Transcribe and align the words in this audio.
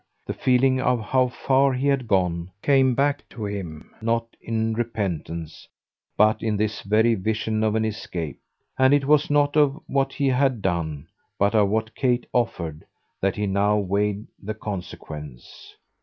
The 0.25 0.33
feeling 0.33 0.81
of 0.81 0.99
how 0.99 1.27
far 1.27 1.73
he 1.73 1.85
had 1.85 2.07
gone 2.07 2.49
came 2.63 2.95
back 2.95 3.29
to 3.29 3.45
him 3.45 3.91
not 4.01 4.35
in 4.41 4.73
repentance, 4.73 5.67
but 6.17 6.41
in 6.41 6.57
this 6.57 6.81
very 6.81 7.13
vision 7.13 7.63
of 7.63 7.75
an 7.75 7.85
escape; 7.85 8.39
and 8.79 8.95
it 8.95 9.05
was 9.05 9.29
not 9.29 9.55
of 9.55 9.79
what 9.85 10.13
he 10.13 10.25
had 10.29 10.63
done, 10.63 11.05
but 11.37 11.53
of 11.53 11.69
what 11.69 11.93
Kate 11.93 12.25
offered, 12.33 12.83
that 13.21 13.35
he 13.35 13.45
now 13.45 13.77
weighed 13.77 14.25
the 14.41 14.55
consequence. 14.55 15.75